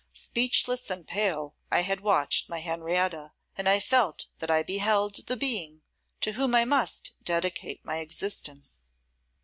[0.13, 5.37] Speechless and pale I had watched my Henrietta, and I felt that I beheld the
[5.37, 5.83] being
[6.21, 8.89] to whom I must dedicate my existence.